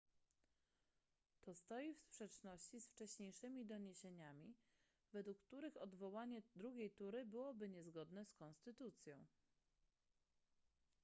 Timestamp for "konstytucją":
8.33-9.25